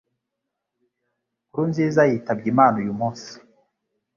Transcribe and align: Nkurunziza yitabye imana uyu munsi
Nkurunziza 1.49 2.01
yitabye 2.11 2.47
imana 2.53 2.75
uyu 2.83 2.93
munsi 2.99 3.31